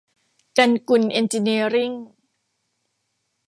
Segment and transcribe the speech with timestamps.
[0.57, 1.91] กันกุลเอ็นจิเนียริ่ง